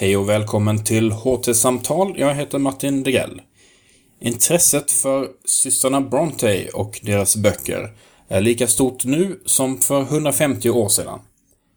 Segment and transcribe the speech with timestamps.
[0.00, 2.14] Hej och välkommen till HT-samtal.
[2.16, 3.40] Jag heter Martin Degrell.
[4.20, 7.94] Intresset för systrarna Bronte och deras böcker
[8.28, 11.20] är lika stort nu som för 150 år sedan.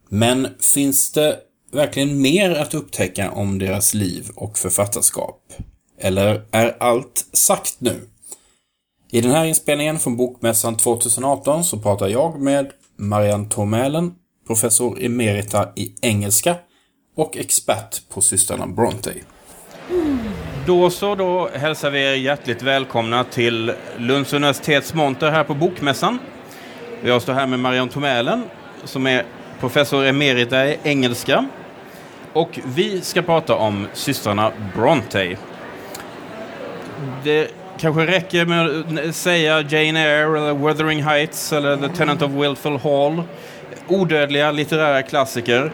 [0.09, 1.39] Men finns det
[1.71, 5.53] verkligen mer att upptäcka om deras liv och författarskap?
[5.99, 7.99] Eller är allt sagt nu?
[9.11, 14.13] I den här inspelningen från Bokmässan 2018 så pratar jag med Marianne Tormälen,
[14.47, 16.55] professor emerita i engelska
[17.15, 19.13] och expert på systrarna Bronte.
[20.65, 26.19] Då så, då hälsar vi er hjärtligt välkomna till Lunds universitets monter här på Bokmässan.
[27.03, 28.43] Jag står här med Marion Tomälen
[28.83, 29.25] som är
[29.59, 31.45] professor emerita i engelska.
[32.33, 35.37] Och vi ska prata om systrarna Bronte.
[37.23, 42.31] Det kanske räcker med att säga Jane Eyre eller Wuthering Heights eller The Tenant of
[42.31, 43.23] Wilful Hall.
[43.87, 45.71] Odödliga litterära klassiker.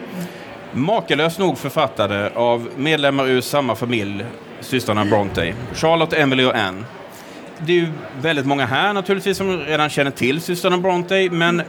[0.78, 4.24] Makalöst nog författade av medlemmar ur samma familj,
[4.60, 5.54] systrarna Bronte.
[5.74, 6.84] Charlotte, Emily och Anne.
[7.58, 11.62] Det är ju väldigt många här naturligtvis som redan känner till systrarna Bronte, men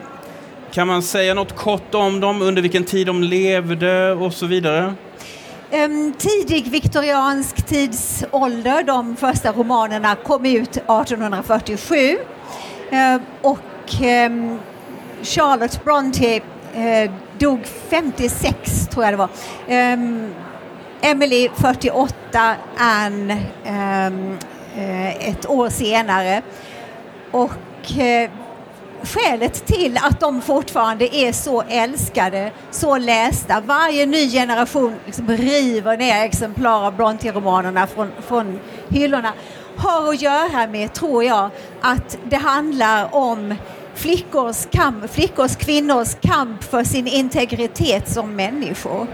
[0.71, 4.93] kan man säga något kort om dem, under vilken tid de levde och så vidare?
[5.71, 11.95] Um, tidig viktoriansk tidsålder, de första romanerna kom ut 1847.
[11.95, 13.59] Uh, och
[14.27, 14.59] um,
[15.23, 16.41] Charlotte Bronte
[16.73, 19.29] eh, dog 56 tror jag det var.
[19.93, 20.33] Um,
[21.01, 23.33] Emily 48, Anne
[24.07, 24.37] um,
[24.77, 26.41] uh, ett år senare.
[27.31, 27.51] Och
[27.97, 28.29] uh,
[29.03, 35.97] skälet till att de fortfarande är så älskade, så lästa, varje ny generation liksom river
[35.97, 38.59] ner exemplar av Brontë-romanerna från, från
[38.89, 39.33] hyllorna,
[39.77, 41.49] har att göra med, tror jag,
[41.81, 43.55] att det handlar om
[43.99, 49.07] flickors, kamp, flickors, kvinnors kamp för sin integritet som människor.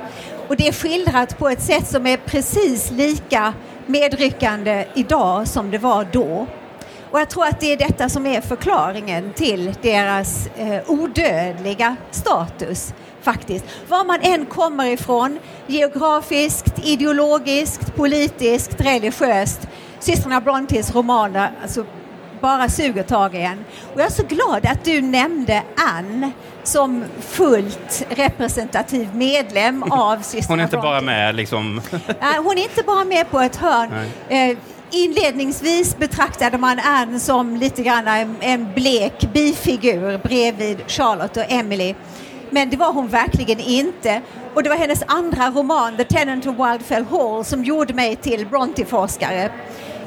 [0.48, 3.54] Och det är skildrat på ett sätt som är precis lika
[3.86, 6.48] medryckande idag som det var då.
[7.12, 12.94] Och jag tror att det är detta som är förklaringen till deras eh, odödliga status
[13.22, 13.66] faktiskt.
[13.90, 19.68] Var man än kommer ifrån, geografiskt, ideologiskt, politiskt, religiöst,
[20.00, 21.86] systrarna Brontes romaner alltså,
[22.42, 23.66] bara suger tag i en.
[23.94, 26.32] Och jag är så glad att du nämnde Anne
[26.64, 31.82] som fullt representativ medlem av systrarna Hon är inte bara med liksom...
[32.22, 33.90] Nej, hon är inte bara med på ett hörn.
[34.30, 34.58] Eh,
[34.92, 41.96] inledningsvis betraktade man Anne som lite grann en, blek bifigur bredvid Charlotte och Emily.
[42.50, 44.22] Men det var hon verkligen inte.
[44.54, 48.48] Och det var hennes andra roman, The Tenant of Wildfell Hall, som gjorde mig till
[48.48, 49.50] Bronte-forskare.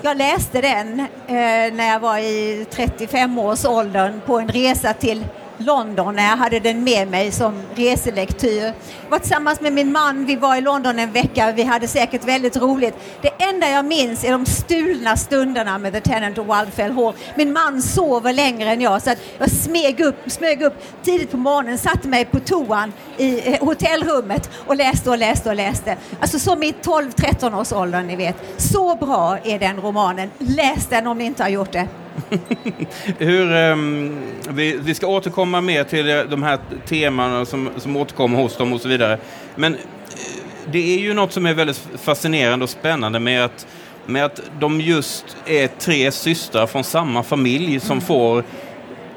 [0.03, 5.25] Jag läste den eh, när jag var i 35-årsåldern på en resa till
[5.58, 8.62] London när jag hade den med mig som reselektyr.
[9.02, 12.24] Jag var tillsammans med min man, vi var i London en vecka, vi hade säkert
[12.24, 12.94] väldigt roligt.
[13.22, 17.14] Det enda jag minns är de stulna stunderna med The Tenant och Wildfell Hall.
[17.34, 21.36] Min man sover längre än jag så att jag smög upp, smög upp tidigt på
[21.36, 25.97] morgonen, satte mig på toan i eh, hotellrummet och läste och läste och läste.
[26.20, 28.36] Alltså som i 12-13 års ålder, ni vet.
[28.56, 30.30] Så bra är den romanen.
[30.38, 31.88] Läs den om ni inte har gjort det.
[33.18, 34.18] Hur, um,
[34.48, 38.80] vi, vi ska återkomma mer till de här temana som, som återkommer hos dem och
[38.80, 39.18] så vidare.
[39.54, 39.80] Men eh,
[40.72, 43.66] det är ju något som är väldigt fascinerande och spännande med att,
[44.06, 48.44] med att de just är tre systrar från samma familj som får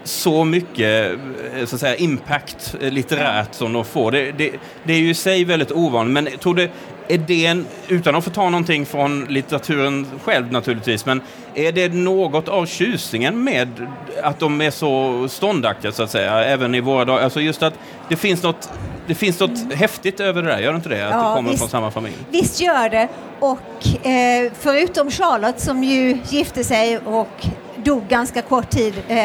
[0.03, 1.11] så mycket
[1.55, 4.11] eh, så att säga, impact eh, litterärt som de får.
[4.11, 4.51] Det, det,
[4.83, 6.69] det är ju i sig väldigt ovanligt, men tror det
[7.07, 11.21] är det, en, utan att få ta någonting från litteraturen själv naturligtvis, men
[11.53, 13.87] är det något av tjusningen med
[14.23, 17.23] att de är så ståndaktiga så att säga, även i våra dagar?
[17.23, 17.73] Alltså just att
[18.09, 18.69] det finns något,
[19.07, 19.77] det finns något mm.
[19.77, 21.07] häftigt över det där, gör det inte det?
[21.07, 21.61] Att Ja, det kommer visst.
[21.61, 22.15] från samma familj?
[22.29, 23.07] Visst gör det.
[23.39, 27.47] Och eh, förutom Charlotte som ju gifte sig och
[27.83, 29.15] dog ganska kort tid eh,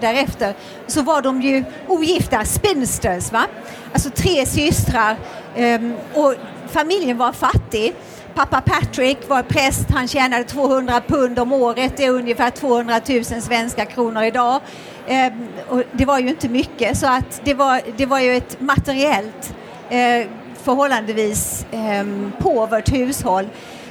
[0.00, 0.54] därefter
[0.86, 3.32] så var de ju ogifta spinsters.
[3.32, 3.46] Va?
[3.92, 5.16] Alltså tre systrar
[5.56, 6.34] ehm, och
[6.74, 7.94] familjen var fattig.
[8.34, 13.24] Pappa Patrick var präst, han tjänade 200 pund om året, det är ungefär 200 000
[13.24, 14.60] svenska kronor idag.
[15.06, 18.60] Ehm, och det var ju inte mycket så att det var, det var ju ett
[18.60, 19.54] materiellt
[19.90, 20.26] eh,
[20.62, 22.06] förhållandevis eh,
[22.38, 23.48] påvert hushåll.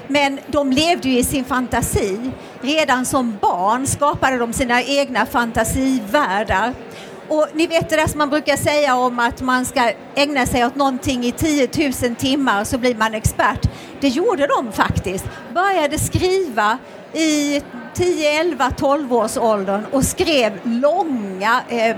[0.08, 2.32] Men de levde ju i sin fantasi.
[2.62, 6.74] Redan som barn skapade de sina egna fantasivärldar.
[7.30, 10.66] Och ni vet det där som man brukar säga om att man ska ägna sig
[10.66, 11.70] åt någonting i 10
[12.04, 13.70] 000 timmar så blir man expert.
[14.00, 15.26] Det gjorde de faktiskt.
[15.54, 16.78] Började skriva
[17.14, 17.62] i
[17.94, 21.96] 10, 11, 12 års åldern och skrev långa eh,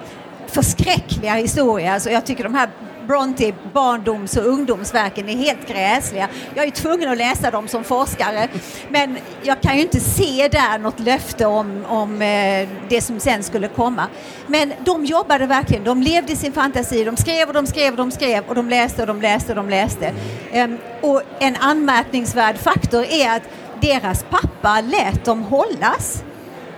[0.48, 2.00] förskräckliga historier.
[2.00, 2.70] Så jag tycker de här
[3.08, 6.30] Bronte barndoms och ungdomsverken är helt gräsliga.
[6.56, 8.48] Jag är tvungen att läsa dem som forskare.
[8.90, 13.44] Men jag kan ju inte se där något löfte om, om eh, det som sen
[13.44, 14.08] skulle komma.
[14.48, 17.98] Men de jobbade verkligen, de levde i sin fantasi, de skrev och de skrev och
[17.98, 20.14] de skrev och de läste och de läste och de läste.
[20.52, 23.44] Ehm, och en anmärkningsvärd faktor är att
[23.82, 26.24] deras pappa lät dem hållas.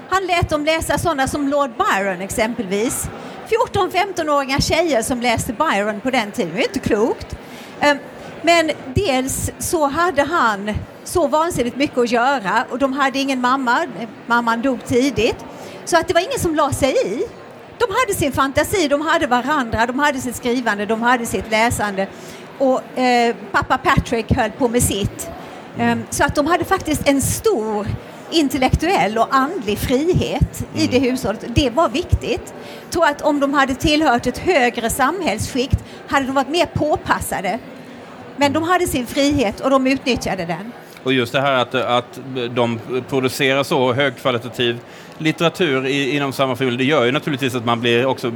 [0.09, 3.09] Han lät dem läsa sådana som Lord Byron exempelvis.
[3.49, 7.37] 14-15-åriga tjejer som läste Byron på den tiden, det är inte klokt.
[7.79, 7.97] Ehm,
[8.41, 10.73] men dels så hade han
[11.03, 13.87] så vansinnigt mycket att göra och de hade ingen mamma,
[14.25, 15.45] mamman dog tidigt.
[15.85, 17.27] Så att det var ingen som la sig i.
[17.77, 22.07] De hade sin fantasi, de hade varandra, de hade sitt skrivande, de hade sitt läsande.
[22.57, 25.29] Och eh, pappa Patrick höll på med sitt.
[25.77, 27.87] Eh, så att de hade faktiskt en stor
[28.31, 30.91] intellektuell och andlig frihet i mm.
[30.91, 31.45] det hushållet.
[31.55, 32.53] Det var viktigt.
[32.83, 37.59] Jag tror att om de hade tillhört ett högre samhällsskikt hade de varit mer påpassade.
[38.37, 40.71] Men de hade sin frihet och de utnyttjade den.
[41.03, 42.79] Och just det här att, att de
[43.09, 44.79] producerar så högkvalitativ
[45.17, 48.31] litteratur i, inom samma familj, det gör ju naturligtvis att man blir också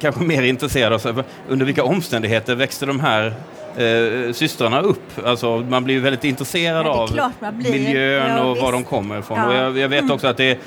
[0.00, 1.14] kanske mer intresserad av sig.
[1.48, 3.34] under vilka omständigheter växte de här
[3.76, 5.26] eh, systrarna upp.
[5.26, 7.10] Alltså, man blir väldigt intresserad av
[7.52, 9.38] miljön ja, och var de kommer ifrån.
[9.38, 9.46] Ja.
[9.46, 10.12] Och jag, jag vet mm.
[10.12, 10.58] också att det,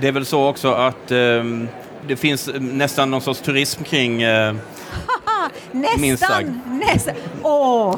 [0.00, 1.44] det är väl så också att eh,
[2.08, 4.54] det finns nästan någon sorts turism kring eh,
[5.72, 6.60] Nästan!
[6.66, 7.14] nästan.
[7.42, 7.96] Åh,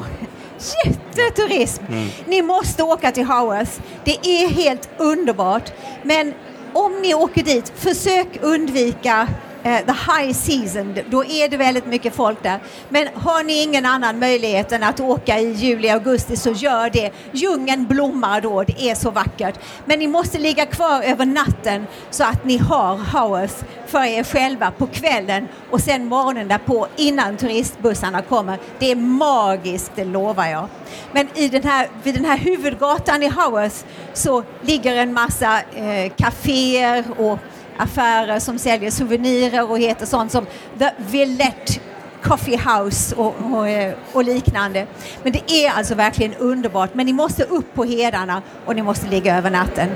[0.85, 1.83] jätteturism!
[1.89, 2.07] Mm.
[2.27, 3.71] Ni måste åka till Haworth.
[4.03, 5.71] Det är helt underbart.
[6.03, 6.33] Men
[6.73, 9.27] om ni åker dit, försök undvika
[9.63, 12.59] Eh, the high season, då är det väldigt mycket folk där.
[12.89, 17.11] Men har ni ingen annan möjlighet än att åka i juli, augusti så gör det.
[17.31, 19.59] Djungeln blommar då, det är så vackert.
[19.85, 24.71] Men ni måste ligga kvar över natten så att ni har Haworth för er själva
[24.71, 28.57] på kvällen och sen morgonen därpå innan turistbussarna kommer.
[28.79, 30.67] Det är magiskt, det lovar jag.
[31.11, 33.75] Men i den här, vid den här huvudgatan i Haworth
[34.13, 37.39] så ligger en massa eh, kaféer och
[37.79, 40.45] affärer som säljer souvenirer och heter sånt som
[40.79, 41.79] The Villette
[42.21, 44.87] Coffee House och, och, eh, och, liknande.
[45.23, 46.93] Men det är alltså verkligen underbart.
[46.93, 49.89] Men ni måste upp på hedarna och ni måste ligga över natten.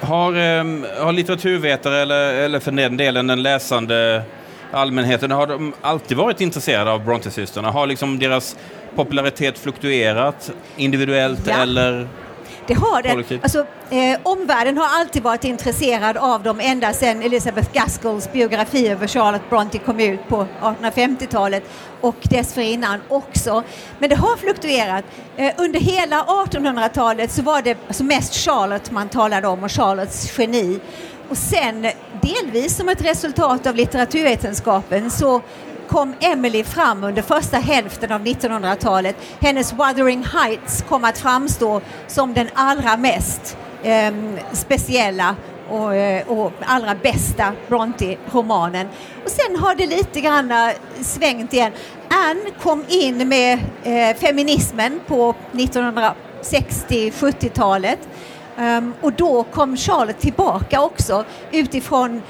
[0.00, 0.64] Har, eh,
[1.04, 4.22] har litteraturvetare eller, eller för den delen den läsande
[4.72, 7.70] allmänheten, har de alltid varit intresserade av Bronte-systrarna?
[7.70, 8.56] Har liksom deras
[8.94, 11.62] popularitet fluktuerat individuellt ja.
[11.62, 12.08] eller
[12.66, 13.40] det har det.
[13.42, 19.06] Alltså, eh, omvärlden har alltid varit intresserad av dem ända sedan Elizabeth Gaskells biografi över
[19.06, 21.62] Charlotte Bronte kom ut på 1850-talet
[22.00, 23.62] och dessförinnan också.
[23.98, 25.04] Men det har fluktuerat.
[25.36, 30.38] Eh, under hela 1800-talet så var det alltså mest Charlotte man talade om och Charlottes
[30.38, 30.80] geni.
[31.28, 31.86] Och sen
[32.22, 35.40] delvis som ett resultat av litteraturvetenskapen så
[35.88, 39.16] kom Emily fram under första hälften av 1900-talet.
[39.40, 44.14] Hennes Wuthering Heights kom att framstå som den allra mest eh,
[44.52, 45.36] speciella
[45.70, 48.88] och, eh, och, allra bästa Bronte-romanen.
[49.24, 50.68] Och sen har det lite grann eh,
[51.02, 51.72] svängt igen.
[52.08, 57.98] Anne kom in med eh, feminismen på 1960-70-talet
[58.56, 62.22] um, ehm, och då kom Charlotte tillbaka också utifrån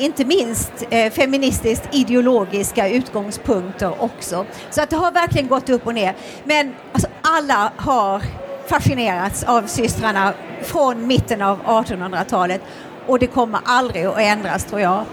[0.00, 4.46] inte minst eh, feministiskt ideologiska utgångspunkter också.
[4.70, 6.14] Så att det har verkligen gått upp och ner.
[6.44, 8.22] Men alltså, alla har
[8.66, 12.60] fascinerats av systrarna från mitten av 1800-talet
[13.06, 15.04] och det kommer aldrig att ändras tror jag.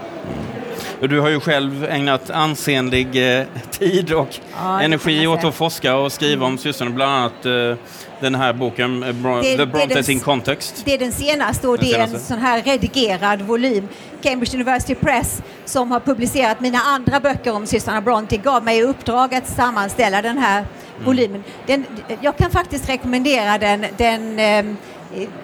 [1.00, 6.12] Du har ju själv ägnat ansenlig eh, tid och ja, energi åt att forska och
[6.12, 7.84] skriva om systrarna, bland annat eh,
[8.20, 10.82] den här boken, eh, Bro det, The Brontes in Context.
[10.84, 13.88] Det är den senaste och den det är en sån här redigerad volym.
[14.22, 18.82] Cambridge University Press som har publicerat mina andra böcker om systrarna Bronte gav mig i
[18.82, 21.04] uppdrag att sammanställa den här mm.
[21.04, 21.44] volymen.
[21.66, 21.84] Den,
[22.20, 23.86] jag kan faktiskt rekommendera den.
[23.96, 24.64] Den eh,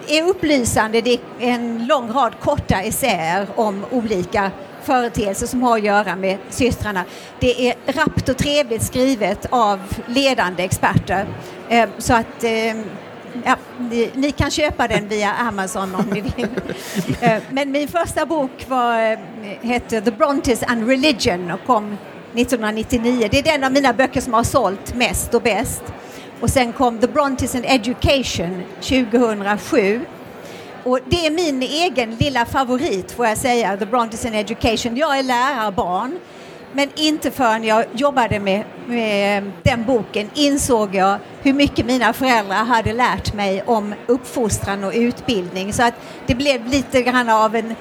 [0.07, 1.01] är upplysande.
[1.01, 4.51] Det är en lång rad korta essäer om olika
[4.85, 7.05] företeelser som har att göra med systrarna.
[7.39, 11.25] Det är rappt och trevligt skrivet av ledande experter.
[11.69, 12.75] Eh, så att eh,
[13.45, 16.47] ja, ni, ni, kan köpa den via Amazon om ni vill.
[17.21, 19.17] Eh, men min första bok var,
[19.65, 21.97] hette The Brontes and Religion och kom
[22.33, 23.27] 1999.
[23.31, 25.83] Det är den av mina böcker som har sålt mest och bäst.
[26.39, 30.05] Och sen kom The Brontes and Education 2007
[30.85, 34.97] och det är min egen lilla favorit får jag säga, The Brontes in Education.
[34.97, 36.19] Jag är lärarbarn.
[36.71, 42.65] Men inte förrän jag jobbade med, med, den boken insåg jag hur mycket mina föräldrar
[42.65, 45.73] hade lärt mig om uppfostran och utbildning.
[45.73, 45.93] Så att
[46.25, 47.75] det blev lite grann av en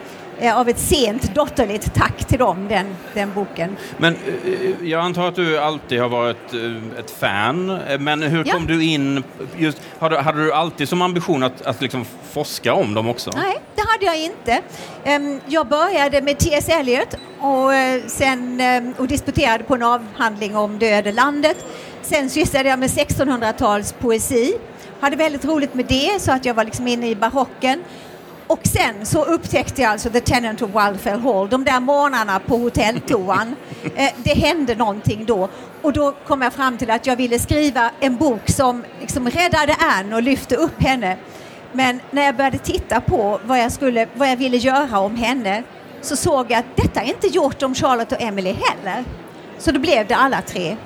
[0.54, 3.76] av ett sent dotterligt tack till dem, den, den boken.
[3.96, 8.44] Men eh, jag antar att du alltid har varit eh, ett fan, eh, men hur
[8.46, 8.54] Ja.
[8.54, 9.24] kom du in,
[9.56, 13.30] just, hade, hade du alltid som ambition att, att liksom forska om dem också?
[13.36, 14.60] Nej, det hade jag inte.
[15.04, 16.68] Ehm, Jag började med T.S.
[16.68, 18.62] Eliot och, eh, sen,
[18.98, 21.64] och disputerade på en avhandling om det öde landet.
[22.02, 24.54] Sen sysslade jag med 1600-tals poesi.
[25.00, 27.80] Hade väldigt roligt med det så att jag var liksom inne i barocken.
[28.46, 31.48] Och sen så upptäckte jag alltså The Tenant of Wildfell Hall.
[31.48, 33.56] De där morgnarna på hotelltoan.
[33.96, 35.48] eh, det hände någonting då.
[35.82, 39.76] Och då kom jag fram till att jag ville skriva en bok som liksom räddade
[39.78, 41.16] Anne och lyfte upp henne.
[41.72, 45.62] Men när jag började titta på vad jag, skulle, vad jag ville göra om henne
[46.00, 49.04] så såg jag att detta är inte gjort om Charlotte och Emily heller.
[49.58, 50.76] Så då blev det alla tre.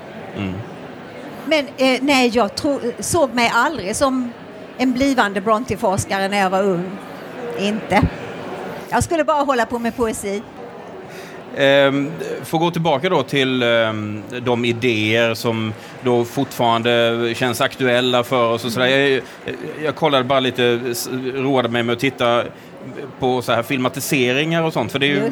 [1.47, 4.33] Men eh, nej, jag tro, såg mig aldrig som
[4.79, 6.91] en blivande Bronte-forskare när jag var ung.
[7.59, 8.09] Inte.
[8.91, 10.43] Jag skulle bara hålla på med poesi.
[11.59, 12.11] Ehm,
[12.45, 15.73] får gå tillbaka då till ehm, de idéer som
[16.03, 18.65] då fortfarande känns aktuella för oss.
[18.65, 18.87] Och sådär.
[18.87, 19.23] Jag,
[19.85, 20.81] jag kollade bara lite,
[21.35, 22.45] roade mig med att titta
[23.19, 24.93] på så här filmatiseringar och sånt.
[24.93, 25.27] För det ju,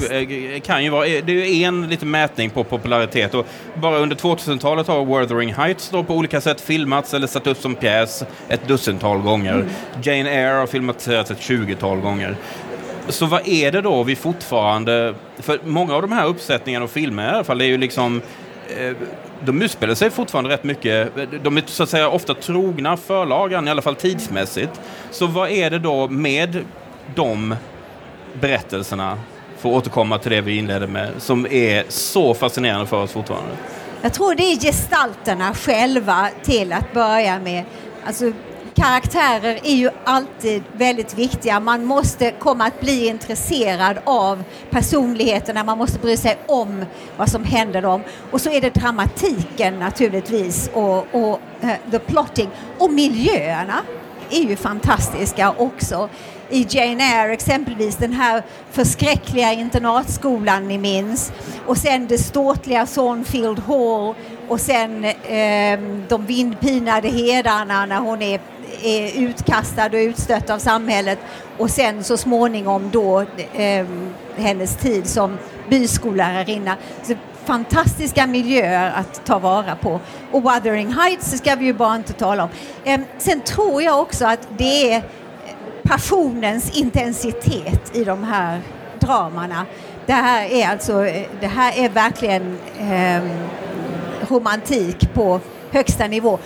[0.55, 3.35] eh, kan ju vara, det är en liten mätning på popularitet.
[3.35, 7.59] Och bara under 2000-talet har Wuthering Heights då på olika sätt filmats eller satt upp
[7.59, 9.65] som pjäs ett dussintal gånger.
[10.03, 12.37] Jane Eyre har filmatiserats ett 20-tal gånger.
[13.09, 15.15] Så vad är det då vi fortfarande...
[15.39, 18.23] För många av de här uppsättningarna och filmerna i alla fall är ju liksom...
[18.79, 18.97] Eh,
[19.45, 21.13] de utspelar sig fortfarande rätt mycket.
[21.43, 24.81] De är så att säga ofta trogna förlagan, i alla fall tidsmässigt.
[25.11, 26.65] Så vad är det då med
[27.15, 27.57] de
[28.41, 29.19] berättelserna,
[29.59, 33.51] för att återkomma till det vi inledde med, som är så fascinerande för oss fortfarande?
[34.03, 37.65] Jag tror det är gestalterna själva till att börja med.
[38.07, 38.33] Alltså,
[38.77, 41.61] karaktärer är ju alltid väldigt viktiga.
[41.61, 45.65] Man måste komma att bli intresserad av personligheterna.
[45.65, 46.85] Man måste bry sig om
[47.17, 48.03] vad som händer dem.
[48.31, 52.51] Och så är det dramatiken naturligtvis och, och uh, the plotting.
[52.79, 53.83] Och miljöerna
[54.31, 56.09] är ju fantastiska också.
[56.51, 61.33] I Jane Eyre exempelvis den här förskräckliga internatskolan ni minns
[61.67, 64.15] och sen det ståtliga Thornfield Hall
[64.49, 68.41] och sen eh, de vindpinade hedarna när hon är,
[68.87, 71.19] är utkastad och utstött av samhället
[71.59, 73.21] och sen så småningom då
[73.55, 73.87] eh,
[74.37, 75.39] hennes tid som
[75.69, 76.77] byskolärarinna.
[77.03, 77.15] Så
[77.45, 80.01] fantastiska miljöer att ta vara på.
[80.33, 82.49] Och Wuthering Heights ska vi ju bara inte tala om.
[82.85, 85.03] Eh, sen tror jag också att det är eh,
[85.83, 88.61] passionens intensitet i de här
[88.99, 89.67] dramana.
[90.07, 93.23] Det här är alltså, eh, det här är verkligen eh,
[94.29, 95.41] romantik på
[95.71, 96.39] högsta nivå.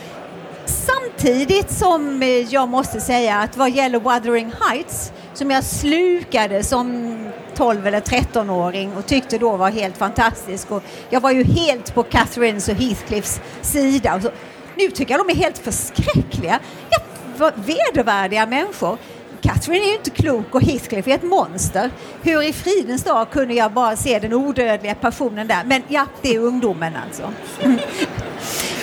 [1.20, 7.16] Samtidigt som eh, jag måste säga att vad gäller Wuthering Heights som jag slukade som
[7.54, 10.70] 12 eller 13-åring och tyckte då var helt fantastisk.
[10.70, 14.14] Och jag var ju helt på Catherines och Heathcliffs sida.
[14.14, 14.30] Och så.
[14.76, 16.60] Nu tycker jag de är helt förskräckliga.
[16.90, 18.98] Ja, vedervärdiga människor.
[19.40, 21.90] Catherine är ju inte klok och Heathcliff är ett monster.
[22.22, 25.64] Hur i fridens dag kunde jag bara se den odödliga passionen där?
[25.64, 27.32] Men ja, det är ungdomen alltså.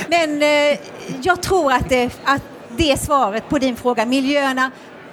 [0.08, 0.80] Men eh,
[1.22, 2.42] jag tror att det, att
[2.78, 4.06] det är svaret på din fråga.
[4.06, 4.72] Miljöerna,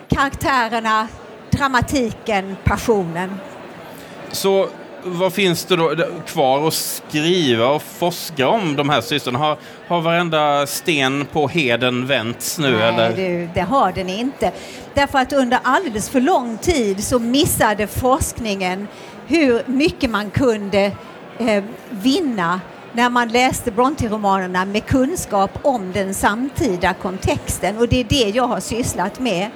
[0.09, 1.09] karaktärerna,
[1.51, 3.41] dramatiken, passionen.
[4.31, 4.69] Så
[5.05, 5.95] vad finns det då
[6.27, 9.39] kvar att skriva och forska om de här systrarna?
[9.39, 9.59] Har,
[9.89, 13.17] har varenda sten på heden vänts nu Nej, eller?
[13.17, 14.53] du, det har den inte.
[14.95, 18.89] Därför att under alldeles för lång tid så missade forskningen
[19.27, 20.93] hur mycket man kunde
[21.39, 22.61] eh, vinna
[22.95, 27.79] när man läste Brontë-romanerna med kunskap om den samtida kontexten.
[27.79, 29.51] Och det är det jag har sysslat med.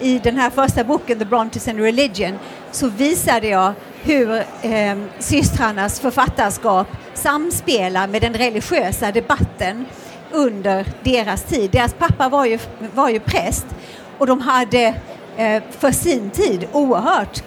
[0.00, 2.38] I den här första boken, The Brontes and Religion,
[2.70, 9.86] så visade jag hur eh, systrarnas författarskap samspelar med den religiösa debatten
[10.30, 11.70] under deras tid.
[11.70, 12.58] Deras pappa var ju,
[12.94, 13.66] var ju präst
[14.18, 14.94] och de hade
[15.36, 17.42] eh, för sin tid oerhört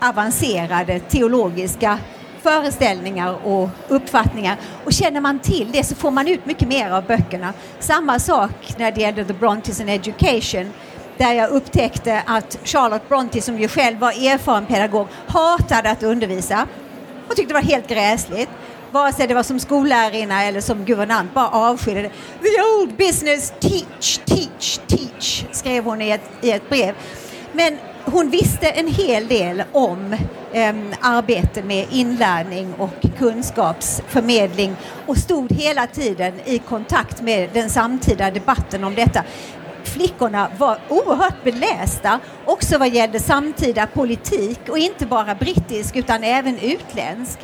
[0.00, 1.98] avancerade teologiska
[2.42, 4.56] föreställningar och uppfattningar.
[4.84, 7.52] Och känner man till det så får man ut mycket mer av böckerna.
[7.78, 10.72] Samma sak när det gäller The Brontes and Education
[11.16, 16.66] där jag upptäckte att Charlotte Bronte som ju själv var erfaren pedagog hatade att undervisa
[17.30, 18.48] Hon tyckte det var helt gräsligt.
[18.90, 22.08] Vare sig det var som skollärarinna eller som guvernant, bara avskydde det.
[22.42, 26.94] The old business, teach, teach, teach, skrev hon i ett, i ett brev.
[27.52, 27.78] Men
[28.12, 30.12] hon visste en hel del om
[30.52, 34.76] eh, arbete med inlärning och kunskapsförmedling
[35.06, 39.24] och stod hela tiden i kontakt med den samtida debatten om detta.
[39.84, 46.58] flickorna var oerhört belästa också vad gällde samtida politik och inte bara brittisk utan även
[46.58, 47.38] utländsk.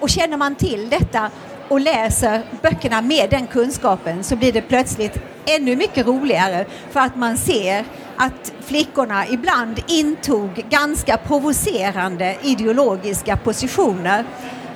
[0.00, 1.30] Och känner man till detta
[1.68, 7.16] och läser böckerna med den kunskapen så blir det plötsligt ännu mycket roligare för att
[7.16, 7.84] man ser
[8.18, 14.24] att flickorna ibland intog ganska provocerande ideologiska positioner.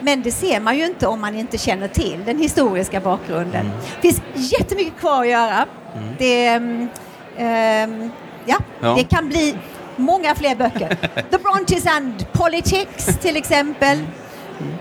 [0.00, 3.66] Men det ser man ju inte om man inte känner till den historiska bakgrunden.
[3.66, 3.72] Mm.
[4.00, 5.66] Det finns jättemycket kvar att göra.
[5.96, 6.14] Mm.
[6.18, 8.10] Det, um,
[8.44, 9.54] ja, ja, det kan bli
[9.96, 10.88] många fler böcker.
[11.30, 13.98] The Brontes and Politics till exempel.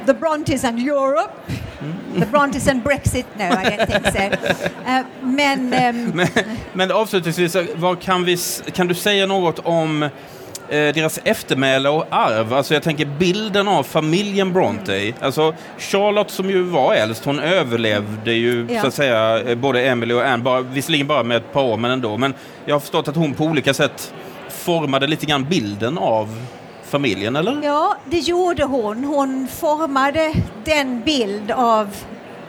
[0.06, 1.34] The Brontes and Europe.
[2.20, 4.68] The Brontes and Brexit, no I don't think so.
[4.88, 6.12] Uh, men, um...
[6.14, 6.28] men,
[6.74, 8.38] men avslutningsvis, vad kan, vi,
[8.74, 10.04] kan du säga något om
[10.72, 12.54] eh, deras eftermäle och arv.
[12.54, 14.96] Alltså jag tänker bilden av familjen Bronte.
[14.96, 15.14] Mm.
[15.22, 18.82] Alltså Charlotte som ju var äldst, hon överlevde ju ja.
[18.82, 21.78] så att säga eh, både Emily och Anne, bara, visserligen bara med ett par år
[21.78, 22.18] men ändå.
[22.18, 22.34] Men
[22.66, 24.14] jag har förstått att hon på olika sätt
[24.50, 26.46] formade lite grann bilden av
[26.92, 27.62] familjen, eller?
[27.64, 29.04] Ja, det gjorde hon.
[29.04, 30.34] Hon formade
[30.66, 31.96] den bild av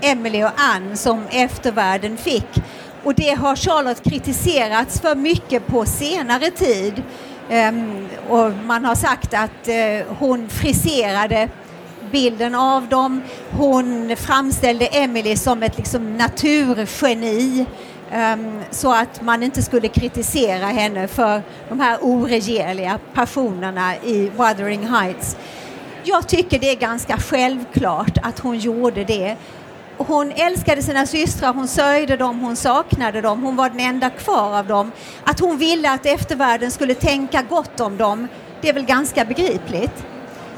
[0.01, 2.63] Emily och Anne som eftervärlden fick.
[3.05, 7.03] Och det har Charlotte kritiserats för mycket på senare tid.
[7.51, 11.49] Um, och man har sagt att uh, hon friserade
[12.13, 13.23] bilden av dem.
[13.51, 17.67] Hon framställde Emily som ett liksom, naturgeni
[18.13, 24.87] Ehm, så att man inte skulle kritisera henne för de här oregerliga passionerna i Wuthering
[24.87, 25.37] Heights.
[26.05, 29.37] Jag tycker det är ganska självklart att hon gjorde det.
[29.97, 34.59] Hon älskade sina systrar, hon sörjde dem, hon saknade dem, hon var den enda kvar
[34.59, 34.93] av dem.
[35.25, 38.29] Att hon ville att eftervärlden skulle tänka gott om dem,
[38.61, 40.07] det är väl ganska begripligt.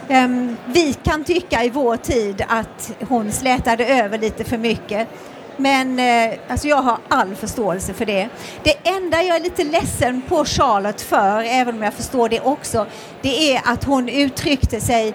[0.08, 5.08] Ehm, vi kan tycka i vår tid att hon slätade över lite för mycket.
[5.56, 8.28] Men eh, alltså jag har all förståelse för det.
[8.62, 12.86] Det enda jag är lite ledsen på Charlotte för, även om jag förstår det också,
[13.22, 15.14] det är att hon uttryckte sig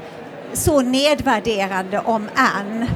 [0.54, 2.88] så nedvärderande om Anne.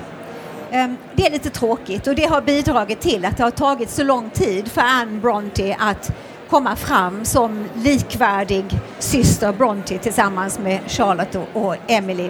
[0.72, 4.04] Um, det är lite tråkigt och det har bidragit till att det har tagit så
[4.04, 6.12] lång tid för Anne Bronte att
[6.50, 8.66] komma fram som likvärdig
[9.00, 12.30] syster Bronte tillsammans med Charlotte och, Emily.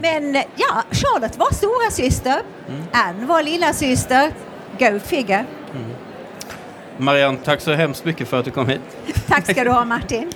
[0.00, 2.42] Men ja, Charlotte var stora syster.
[2.68, 2.82] Mm.
[2.92, 4.32] Anne var lilla syster.
[4.80, 5.44] Go figure.
[5.74, 5.90] Mm.
[6.96, 8.80] Marianne, tack så hemskt mycket för att du kom hit.
[9.28, 10.30] tack ska du ha Martin.